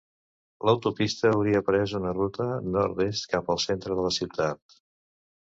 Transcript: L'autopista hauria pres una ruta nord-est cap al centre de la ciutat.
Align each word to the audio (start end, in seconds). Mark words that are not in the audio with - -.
L'autopista 0.67 1.27
hauria 1.33 1.61
pres 1.67 1.93
una 2.01 2.13
ruta 2.17 2.47
nord-est 2.79 3.29
cap 3.35 3.55
al 3.57 3.63
centre 3.67 3.99
de 4.01 4.07
la 4.09 4.15
ciutat. 4.21 4.81